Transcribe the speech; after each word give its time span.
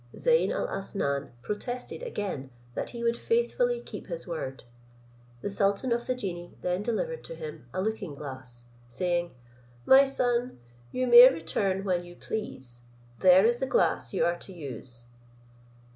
Zeyn 0.17 0.49
Alasnam 0.49 1.29
protested 1.43 2.01
again 2.01 2.49
that 2.73 2.89
he 2.89 3.03
would 3.03 3.15
faithfully 3.15 3.79
keep 3.81 4.07
his 4.07 4.25
word. 4.25 4.63
The 5.41 5.49
sultan 5.51 5.91
of 5.91 6.07
the 6.07 6.15
genii 6.15 6.57
then 6.63 6.81
delivered 6.81 7.23
to 7.25 7.35
him 7.35 7.67
a 7.71 7.83
looking 7.83 8.13
glass, 8.15 8.65
saying, 8.89 9.35
"My 9.85 10.05
son, 10.05 10.57
you 10.91 11.05
may 11.05 11.31
return 11.31 11.83
when 11.83 12.03
you 12.03 12.15
please, 12.15 12.81
there 13.19 13.45
is 13.45 13.59
the 13.59 13.67
glass 13.67 14.11
you 14.11 14.25
are 14.25 14.39
to 14.39 14.51
use." 14.51 15.05